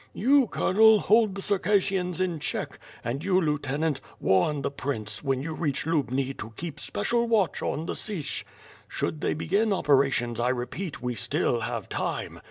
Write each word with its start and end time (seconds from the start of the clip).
You, 0.15 0.47
Colonel, 0.47 0.99
hold 0.99 1.35
the 1.35 1.43
Circassians 1.43 2.19
in 2.19 2.39
check; 2.39 2.79
and 3.03 3.23
you, 3.23 3.39
lieutenant, 3.39 4.01
warn 4.19 4.63
the 4.63 4.71
Prince, 4.71 5.23
when 5.23 5.43
you 5.43 5.53
reach 5.53 5.85
Lubni 5.85 6.35
to 6.39 6.53
keep 6.57 6.79
special 6.79 7.27
watch 7.27 7.61
on 7.61 7.85
Sich. 7.93 8.43
Should 8.87 9.21
they 9.21 9.35
begin 9.35 9.71
operations 9.71 10.39
I 10.39 10.49
repeat 10.49 11.03
we 11.03 11.13
still 11.13 11.59
have 11.59 11.87
time. 11.87 12.39